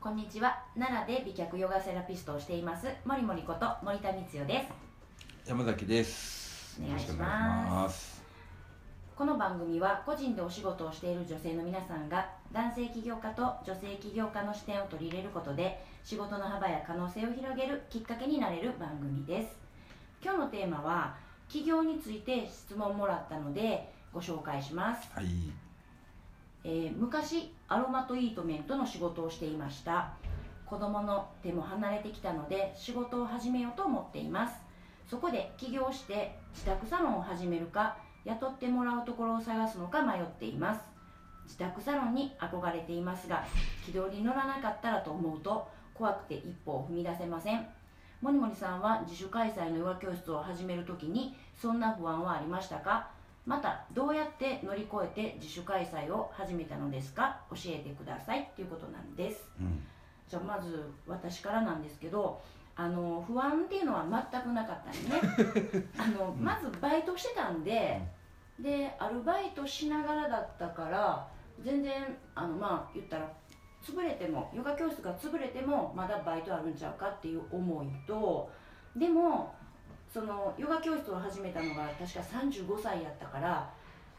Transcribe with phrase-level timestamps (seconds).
[0.00, 0.62] こんにちは。
[0.78, 2.86] 奈良で美脚ヨガセラピストをしています。
[3.04, 4.64] 森森こと森田光代で
[5.44, 5.48] す。
[5.48, 6.80] 山崎です。
[6.80, 8.22] お願いします。
[9.16, 19.56] この番組は個人でお仕事をしている女性の皆さんが男性起業家と女性起業家の視点を取り入れることで仕事の幅や可能性を広げるきっかけになれる番組です。
[20.22, 21.16] 今日のテーマは
[21.48, 25.10] 起業について質問もらったのでご紹介します。
[25.12, 25.26] はい
[26.70, 30.12] えー昔アロマトリートメントの仕事をしていました。
[30.66, 34.54] 子供の手も離れてきたので仕事を始めようと思っています。
[35.08, 40.82] そこで起業して自宅サロンを始めるか雇ってもらうところを探すのか迷っています。
[41.46, 43.46] 自宅サロンに憧れていますが
[43.86, 47.66] 軌道に乗らなかったらと思うと怖くて一歩を踏み出せません。
[48.20, 53.08] もりもりさんは自主開催のヨガ教室を始めるときにそんな不安はありましたか？
[53.48, 57.40] またどうやって乗り越えて自主開催を始めたのですか？
[57.50, 58.50] 教えてください。
[58.54, 59.48] ということなんです。
[59.58, 59.82] うん。
[60.28, 62.42] じゃあまず私からなんですけど
[62.76, 65.86] あの不安っていうのは全くなかったんでね。
[65.98, 68.02] あのまずバイトしてたんで、
[68.60, 71.26] でアルバイトしながらだったから
[71.62, 73.32] 全然あのまあ言ったら
[73.82, 78.50] 潰れてもヨガ教室が潰れてもまだバイトあるんちゃうかっていう思いと
[78.94, 79.54] でも
[80.12, 83.70] そのヨガ教室を始めたのが確か35歳やったから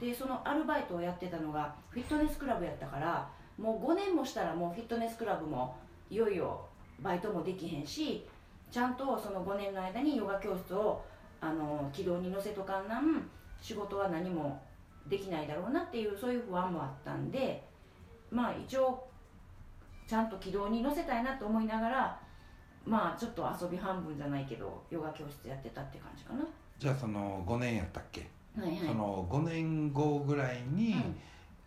[0.00, 5.76] でそのアルバイトをやってたのがフィットネスクラブやったからもう5年もしたらもうフィットネスクラブも
[6.10, 6.66] いよいよ
[7.00, 8.26] バイトもできへんし
[8.70, 11.02] ちゃんとその5年の間にヨガ教室を
[11.40, 13.28] あの軌道に乗せとかんなん
[13.60, 14.62] 仕事は何も
[15.08, 17.64] できないだろうなっていうそういう不安もあったんで
[18.30, 19.06] まあ一応
[20.06, 22.20] ちゃんと軌道に乗せたいなと思いながら
[22.86, 26.40] まあちょっと遊び半分じゃないけどヨガ教室やってたって感じかな。
[26.78, 28.78] じゃあその5年やったっけ、はいはい。
[28.78, 30.94] その5年後ぐらいに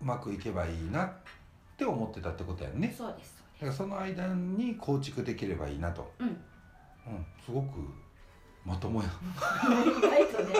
[0.00, 1.10] うまくいけばいいなっ
[1.76, 2.94] て思ってたってことやんね。
[2.96, 6.12] そうですだからその間に構築できればいいなと。
[6.18, 6.38] そうです
[7.08, 7.26] うん。
[7.44, 7.78] すごく
[8.64, 9.08] まともや。
[9.66, 10.54] う ん意外とね。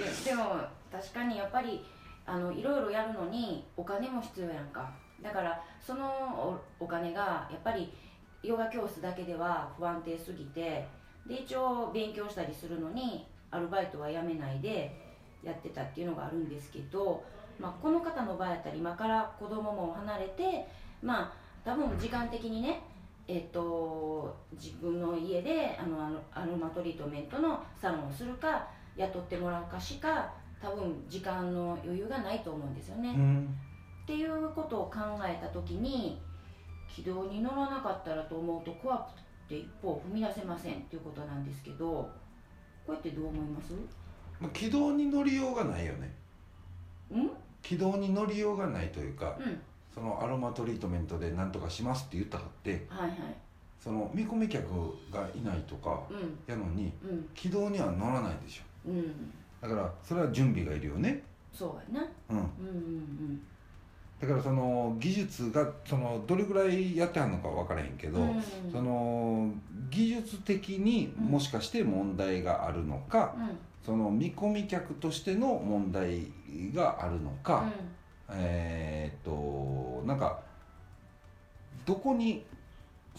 [0.24, 1.84] でも確かにやっぱり
[2.26, 4.90] あのいろいろやるのにお金も必要やんか
[5.22, 7.92] だからそのお金がやっぱり
[8.42, 10.86] ヨガ教室だけでは不安定すぎて
[11.26, 14.96] で一応勉強したりするのにアルバイトは辞めないで
[15.42, 17.22] やってたっていうのがあるんですけど、
[17.58, 20.66] まあ、この方の場合やったら今から子供も離れて
[21.02, 21.32] まあ
[21.64, 22.82] 多分時間的にね
[23.28, 28.66] えっと自分の家であのアロマトリートメントのサロンをするか
[28.96, 33.10] 雇ってもらうかしか多分時間の余裕がないと思うんですよね。
[33.10, 33.56] うん
[34.10, 36.20] っていうことを考えた時に
[36.88, 42.10] 軌道に乗らなかったらと思うと怖くて一歩を踏み出せませんっていうことなんですけど
[42.84, 43.72] これってどう思います？
[44.40, 46.12] まあ軌道に乗りようがないよね。
[47.12, 47.20] うん？
[47.20, 47.30] うん
[47.62, 49.38] 軌道に乗りようがないというか
[49.94, 53.18] そのアロマトリートメントで何とかしますって言ったかってはいはい。
[53.78, 54.64] その見込み客
[55.12, 56.36] がいないとかうん。
[56.48, 57.28] やのにうん。
[57.32, 58.62] 軌道には乗らないでしょ。
[58.88, 59.32] うん。
[59.60, 61.22] だからそれは準備がいるよね。
[61.52, 62.08] そうやな。
[62.30, 63.42] うんうんうん
[64.20, 68.28] だからその技術がそのどれぐらいやってはんのか分からへんけど、うん。
[68.28, 69.50] うんその
[69.90, 71.24] 技術的にうん。
[71.24, 73.58] もしかして問題があるのか、うん。
[73.84, 76.26] その見込み客としての問題
[76.74, 77.64] があるのか、
[78.30, 80.40] えーっとなんか
[81.86, 82.44] どこに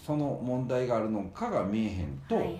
[0.05, 2.57] その問題があるのかが見えへんと、はいはい。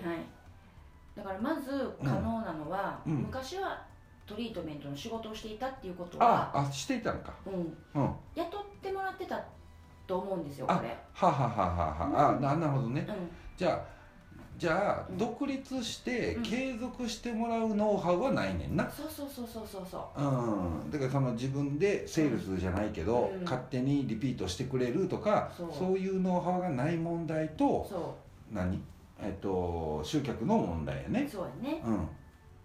[1.16, 3.14] だからまず可能なのは、うん。
[3.18, 3.86] 昔は
[4.26, 7.32] トリートメントの仕事をしていたっていうことはああしていたのか。
[7.46, 8.08] うん、うん。
[8.08, 9.42] は雇ってもらってた
[10.06, 10.96] と思うんですよあこれ。
[11.12, 12.42] ははははあうん。
[12.42, 13.04] ななるほどね。
[13.08, 13.14] うん。
[13.56, 13.92] じゃあ
[14.58, 15.18] じゃあうん。
[15.18, 16.42] 独立してうん。
[16.42, 18.88] 継続してもらうノウハウはないねんな。
[18.90, 20.20] そうそうそうそうそうそう。
[20.86, 23.44] ん、だからその自分でセールスじゃないけど、うん。
[23.44, 28.16] 勝手にリピートしてくれるとかそそうういうノウハウがない問題うとそ
[28.52, 28.80] 何？
[29.20, 31.24] えっと集客の問題やね。
[31.26, 31.82] うそうやね。
[31.84, 32.08] うん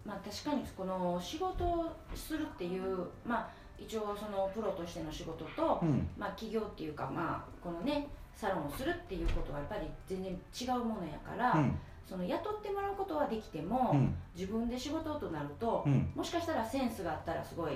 [0.04, 3.48] まあ確かにこの仕事をするっていうまあ
[3.78, 6.08] 一応そのプロとしての仕事と、うん。
[6.16, 11.78] まあ企業っていうかまあこのねサロンをするっていうことはやっぱり全然違うものやから、うん。
[12.08, 14.14] その雇ってもらうことはできても、うん。
[14.34, 16.10] 自分で仕事となると、うん。
[16.14, 17.72] もしかしたらセンスがあったらすごい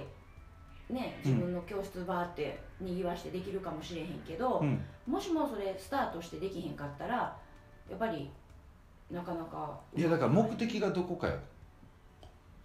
[0.89, 4.81] ね自分の教室バーってにぎわしてできるかもしれへんけど、うん。
[5.07, 7.37] もしもそれスタートしてできへんかったら
[7.91, 8.31] やっぱり
[9.11, 11.39] なかなかいやだから目的がどこかよ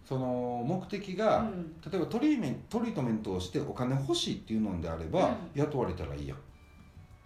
[0.08, 1.76] その目的が、うん。
[1.90, 5.60] 例えばトリーメントリートメントをしてお金欲しいっていうのであれば、うん。
[5.60, 6.38] 雇われたらいいやん。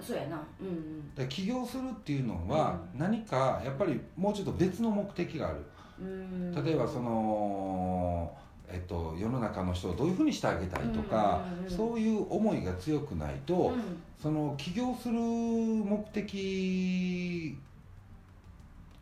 [0.00, 0.42] そうやな。
[0.60, 1.14] うんうん。
[1.14, 5.58] だ起業するっていうのは何かやっぱりもうちょっと別の目的がある。
[6.00, 6.64] うーん。
[6.64, 8.36] 例えばその、
[8.68, 14.02] えっと、世の中の人をどういうふうにしてあげたいとか、そういう思いが強くないと、うん。
[14.20, 17.56] その起業する目的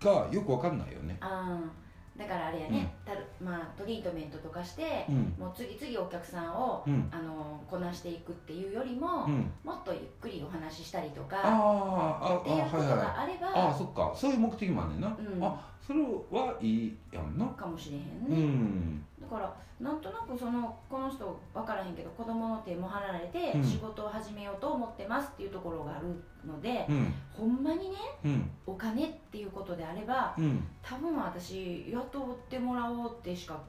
[0.03, 1.17] がよくわかんないよね。
[1.23, 1.80] あー
[2.21, 5.35] だからあれやね、たるまあ、トリートメントとかして、うん。
[5.39, 7.09] もう次々お客さんを、うん。
[7.11, 12.99] あのこなしていくっていうよりも、うん、もっとゆっくりお話ししたりとかあっていうことはいはい。
[12.99, 14.13] があれば、ああそっか。
[14.15, 15.43] そういう目的もあんねんな、うん。
[15.43, 17.47] あそれはいいやんな。
[17.47, 19.05] かもしれへんうね、ん。
[19.21, 20.00] だからなん
[20.31, 23.65] くそのこの人分からへんけど子供の手も離れてうん。
[23.65, 26.07] 仕事を始めようと思ってますっていうところがある
[26.47, 27.13] ので、うん。
[27.33, 28.51] ほんまにねうん。
[28.67, 30.63] お金っていうことであればうん。
[30.83, 33.61] 多分私雇ってもらおうってしか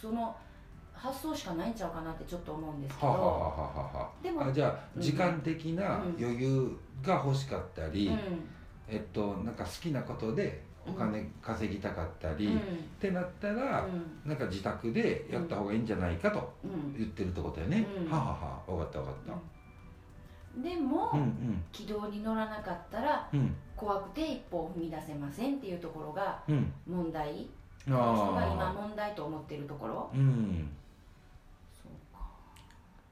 [0.00, 0.34] その
[0.94, 5.02] 発想しかないんちゃうかなってちょっと思うんですけどはあはあはあはでもああじゃあうん。
[5.02, 6.24] 時間的なうん。
[6.24, 8.18] 余裕が欲しかったり、うん。
[8.88, 12.58] えっとなんか好きなことでお金稼ぎたかったり、うん。
[12.58, 12.60] っ
[13.00, 14.28] てなったら、うん。
[14.28, 16.94] なんか自宅でやった方がいいんじゃないかとうん。
[16.96, 18.10] 言ってるってことやね、うん。
[18.10, 23.40] はあはあはあ分かった分かった、でも、うん軌道に乗らなかったらうん。
[23.40, 26.72] うん怖くて一歩を踏み出せませんっていうところがうん。
[26.86, 27.48] 問題。
[27.88, 30.08] あその人が今あ問題と思ってるところ？
[30.14, 30.68] うん。
[31.72, 32.24] そうか。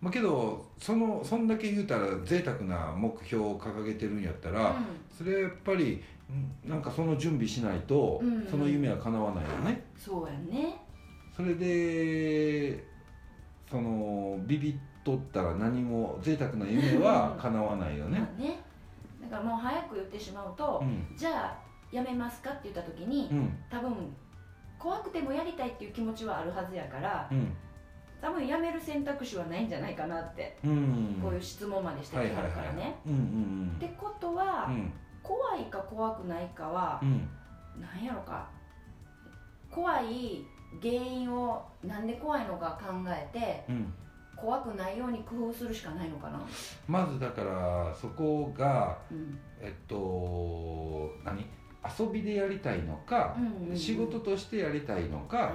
[0.01, 4.77] まあけどそのそんだけ言うたら贅沢な目標を掲げてるんやったら、
[5.11, 6.03] それやっぱりん
[6.65, 8.35] なんかその準備しないと、うん。
[8.35, 9.85] うんその夢は叶わないよね。
[9.97, 10.81] そうやね。
[11.35, 12.85] それで
[13.71, 14.75] そのビビっ
[15.05, 18.19] とったら何も贅沢な夢は叶わないよね。
[18.19, 18.59] まあね。
[19.23, 21.17] だからもう早く言ってしまうと、うん。
[21.17, 21.59] じゃあ
[21.93, 23.59] やめますかって言った時に、うん。
[23.71, 23.95] 多分
[24.79, 27.53] 怖くてもやりたいっていう気持ちはあるはずやからうん。
[28.21, 31.19] 多分やめる選択肢はないんじゃないかなって、うん。
[31.23, 34.93] こういう質問までしてきてるからね、ってことは、うん
[35.31, 37.29] 怖いか怖くないかはう、ん。
[37.81, 38.49] なんやろか。
[39.71, 40.45] 怖い
[40.83, 43.93] 原因をなんで怖いのか考えてうん。
[44.37, 46.41] 怖くないように工夫するしかないのかな、
[46.89, 49.39] まずだからそこがうん。
[49.61, 51.45] えっと何？
[51.99, 53.77] 遊びでやりたいのか、うんうんうん。
[53.77, 55.53] 仕事としてやりたいのあか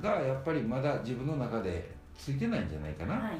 [0.00, 0.02] ー。
[0.02, 3.36] がやっぱりまだ自分の中でついてないんじゃないかな、はい、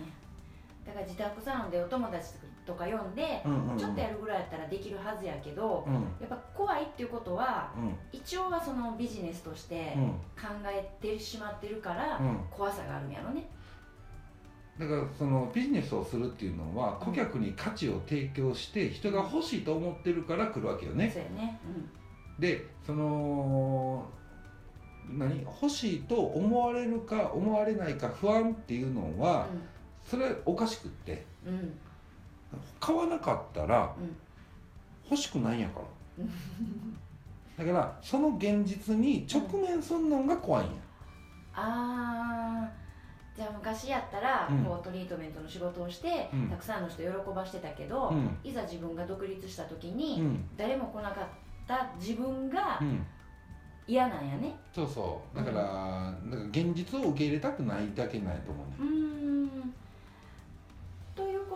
[0.86, 3.78] だから自宅サロンでお友達とか呼んで、うんうんうん。
[3.78, 5.94] ちょっとやるぐらいやったらできるはずやけど、うん。
[5.94, 7.94] やっぱ怖いっていうことはうん。
[8.12, 10.08] 一応はそのビジネスとしてうん。
[10.40, 12.38] 考えてしまってるから、うん。
[12.50, 13.48] 怖さがあるんやろね。
[14.78, 21.10] だからそのビジネスをするっていうのは顧客に価値を提供して人が欲しいと思ってるから来るわけよね。
[21.12, 21.60] そうやね。
[22.38, 24.06] でその
[25.10, 25.42] 何？
[25.42, 29.46] 欲しいと思われるか思われないか不安っていうのは
[30.02, 31.26] それはおかしくって。
[31.46, 31.78] うんうん
[32.80, 34.16] 買わなかったらうん
[35.10, 35.86] 欲しくないんやから。
[36.18, 36.30] うん
[37.54, 40.72] だからその現実に直面するのが怖いんや、
[41.54, 43.36] あー。
[43.36, 44.64] じゃあ昔やったら、うん。
[44.64, 46.48] こうトリートメントの仕事をして、うん。
[46.48, 48.36] たくさんの人喜ばしてたけど、うん。
[48.42, 50.44] いざ自分が独立した時に、うん。
[50.56, 51.24] 誰も来なかっ
[51.66, 53.06] た自分がうん、
[53.86, 54.54] 嫌なんやね。
[54.74, 55.36] そうそう。
[55.36, 58.86] だから,、だから現実を受け入れたくないだけなんやと思うねうー
[59.66, 59.74] ん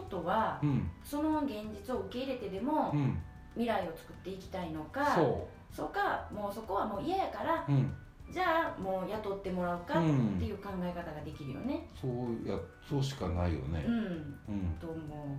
[0.06, 0.90] ことは、うん。
[1.04, 3.18] その現実を受け入れてでも、うん。
[3.54, 7.92] 未来を作っていきたいのかそそうかもうそこはもう嫌やからううん。
[8.30, 10.02] じゃあもう雇ってもらうかっ
[10.38, 11.86] ていう考え方ができるよね。
[11.98, 13.84] そうやそうしかないよね。
[13.86, 15.38] うん、うん、と思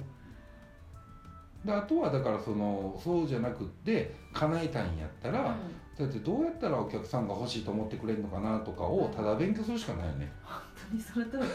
[1.65, 5.55] であとはだからそのそうじゃなくって叶えたいんやったう、ら、うん
[5.97, 10.31] だってどうやったらお客さんが欲しいと思ってくれるのかなとかをただ勉強するしかないよね。
[10.43, 10.61] 本
[10.91, 11.43] 当にその通り。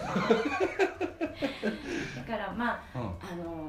[2.16, 3.02] だからまあうん。
[3.02, 3.08] あ
[3.44, 3.68] の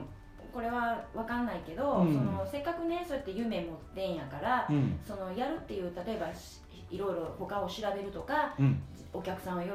[0.51, 2.13] これは分かんないけど、うん。
[2.13, 4.99] そのせっかくねそうやって夢持ってんやから、うん。
[5.05, 8.81] そのやるっていう例えばしいろいろ他を調べるとかうん。
[9.15, 9.69] お客さんを喜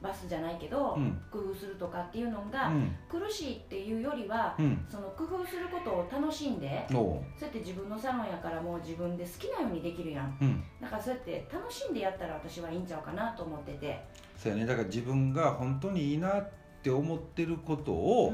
[0.00, 1.20] ばすじゃないけど、うん。
[1.30, 2.96] 工夫するとかっていうのが、うん。
[3.08, 4.86] 苦しいっていうよりは、うん。
[4.90, 10.38] その工夫することを楽しんでそうやって自分のサロンやからもう自分で好きなようにできるやん。
[10.40, 10.64] うん。
[10.80, 14.02] だからそうやって楽しんでやったら私はいいんちゃうかなと思ってて。
[14.38, 14.66] そうやね。
[14.66, 16.48] だから自分が本当にいいなっ
[16.82, 17.98] て思ってることうん。
[17.98, 18.32] を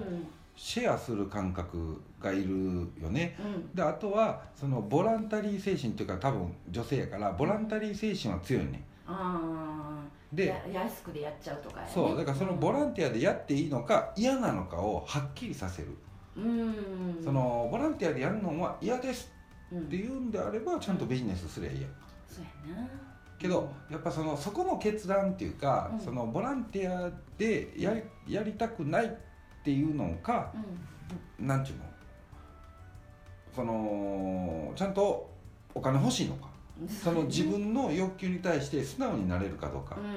[0.58, 3.38] シェアする感覚がいるよね。
[3.38, 3.72] うん。
[3.72, 8.84] であとはそのボランタリー精神っていうか多分女性やからボランタリー精神は強いね。
[9.06, 11.92] ああでや安くでやっちゃうとかやね。
[11.94, 15.96] そうだからそのボランティアでやっていいのか嫌なのかをはっきりさせる、
[16.36, 17.20] うん。
[17.22, 19.30] そのボランティアでやるのは嫌です
[19.70, 19.78] うん。
[19.78, 21.86] っていうんであればちゃんとビジネスすりゃいいや。
[21.86, 21.90] ん
[22.26, 22.88] そうやな。
[23.38, 26.00] けどやっぱそのそこの決断っていうか、うん。
[26.00, 29.08] そのボランティアでやりやりたくないっ
[29.64, 30.52] ていうのか
[31.40, 31.46] うん。
[31.46, 31.84] なんちゅうの？
[33.54, 35.30] そのちゃんと
[35.74, 36.48] お金欲しいのか？
[36.88, 40.08] その自分の欲求に対して素直になれるかどうか、うんう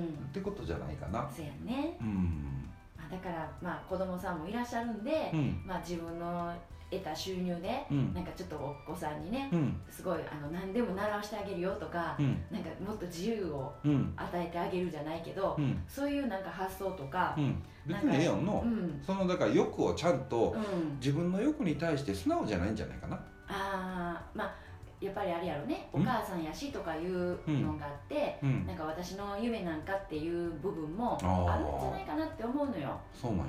[0.00, 0.04] ん。
[0.04, 1.28] ってことじゃないかな。
[1.34, 2.70] そうやね、うん。
[2.96, 5.62] まあ、だからまあ子供さんもいらっしゃるんで、うん。
[5.66, 6.54] まあ自分の
[6.90, 8.14] 得た収入で、うん。
[8.14, 9.80] なんかちょっとお子さんにね、うん。
[9.90, 12.44] すごいあの何でも習わしてあげるよとか、うん。
[12.50, 14.12] なんかもっと自由をうん。
[14.16, 15.82] 与えてあげるじゃないけど、うん。
[15.88, 17.62] そういうなんか発想とかう、ん。
[17.86, 19.00] 別にええやんの、うん。
[19.04, 23.16] そのだから欲をちゃんとうん、自分の欲に対して素直じゃないんじゃないかな。
[23.16, 24.54] ああまあ
[25.00, 25.88] やっぱりあれやろね。
[25.92, 26.04] おうん。
[26.04, 28.66] 母さんやしとかいうのがあって、うん。
[28.66, 32.96] なんか私の夢なんかっていう部分もあるんじゃないかなって思うのよ。
[33.12, 33.44] そうなんや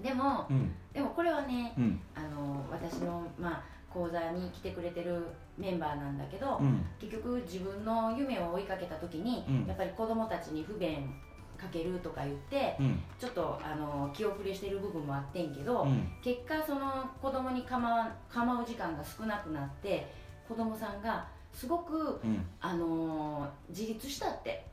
[0.00, 0.72] でもうん。
[0.92, 2.00] でもこれはねうん。
[2.14, 5.26] あの私の、まあ、講座に来てくれてる
[5.58, 6.84] メンバーなんだけど、うん。
[7.00, 9.66] 結局自分の夢を追いかけた時に、うん。
[9.66, 11.12] やっぱり子供たちに不便
[11.58, 13.02] かけるとか言ってうん。
[13.18, 16.08] ちょっとあの気遅れしてる部分もあってんけど、うん。
[16.22, 20.10] 結果その子供に構わ構う時間が少なくなって
[20.48, 22.44] 子供さんがすごく、うん。
[22.60, 24.64] あの自立したって、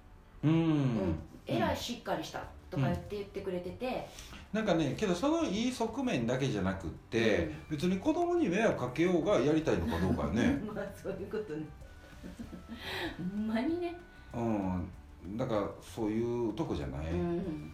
[0.44, 0.52] うん。
[0.52, 1.20] うん。
[1.46, 4.08] えらいしっかりしたとか言って言ってくれてて、
[4.52, 10.60] なんかねけどそのいい側面だけじゃなくって、別に子供に迷惑かけようがやりたいのかどうかよね。
[10.74, 11.66] まあそういうことね。
[13.18, 13.96] ほんまにね、
[14.34, 14.90] うん。
[15.38, 17.74] だからそういうとこじゃない、うん、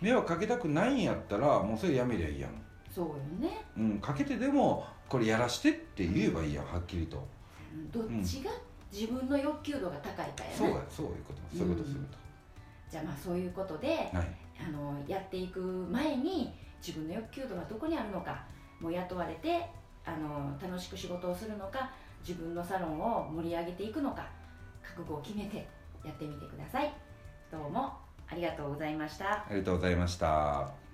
[0.00, 2.50] 迷惑かけたくないんやったらもうそれやめりゃいいやん、
[2.90, 3.64] そうよね。
[3.76, 7.24] うん、かけてでもこれやらしてって言えばいいやんはっきりと、
[7.92, 8.50] どっちが
[8.92, 11.56] 自分の欲求度が高いかやね、そうやそういうこと。
[11.56, 12.18] そういうことそういうこ
[12.90, 16.52] じゃあまあそういうことでとはいあのやっていく前に
[16.84, 18.44] 自分の欲求度がどこにあるのか
[18.80, 19.66] もう雇われて
[20.04, 21.90] あの楽しく仕事をするのか
[22.26, 24.28] 自分のサロンを盛り上げていくのか
[24.82, 25.68] 覚悟を決めて
[26.04, 26.92] やってみてください。
[27.50, 27.92] どうも
[28.30, 29.44] ありがとうございました。
[29.44, 30.87] ありがとうございました。